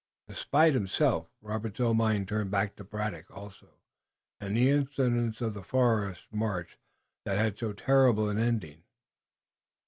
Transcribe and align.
Despite 0.27 0.73
himself, 0.73 1.27
Robert's 1.43 1.79
own 1.79 1.97
mind 1.97 2.27
turned 2.27 2.49
back 2.49 2.75
to 2.75 2.83
Braddock 2.83 3.29
also, 3.29 3.67
and 4.39 4.53
all 4.53 4.55
the 4.63 4.67
incidents 4.71 5.41
of 5.41 5.53
the 5.53 5.61
forest 5.61 6.25
march 6.31 6.79
that 7.23 7.37
had 7.37 7.59
so 7.59 7.71
terrible 7.71 8.27
an 8.27 8.39
ending. 8.39 8.81